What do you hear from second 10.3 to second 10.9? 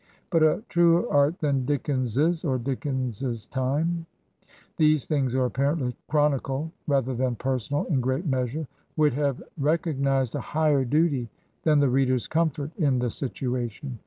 a higher